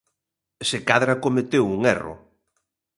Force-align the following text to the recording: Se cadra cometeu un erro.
Se 0.69 0.77
cadra 0.89 1.21
cometeu 1.25 1.65
un 1.75 1.81
erro. 1.95 2.15